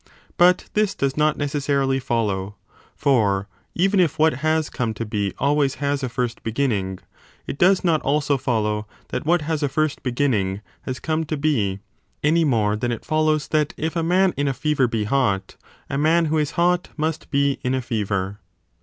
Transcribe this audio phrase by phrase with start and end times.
[0.35, 2.55] But this does not necessarily follow:
[2.95, 6.97] for even if what has come to be always has a first beginning,
[7.45, 11.81] it does not also follow that what has a first beginning has come to be;
[12.23, 15.55] any more than it follows that if a man in a fever be hot,
[15.87, 18.39] a man who is hot must be in a fever.